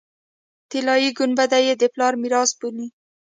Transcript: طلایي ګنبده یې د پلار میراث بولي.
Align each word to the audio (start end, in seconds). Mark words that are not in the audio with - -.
طلایي 0.71 1.09
ګنبده 1.17 1.59
یې 1.65 1.73
د 1.77 1.83
پلار 1.93 2.13
میراث 2.21 2.51
بولي. 2.59 2.87